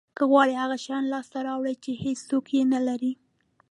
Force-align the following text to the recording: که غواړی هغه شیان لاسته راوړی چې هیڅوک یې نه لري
که 0.17 0.23
غواړی 0.31 0.53
هغه 0.61 0.77
شیان 0.83 1.05
لاسته 1.13 1.37
راوړی 1.47 1.75
چې 1.83 1.91
هیڅوک 2.03 2.45
یې 2.55 2.63
نه 2.73 2.79
لري 2.87 3.13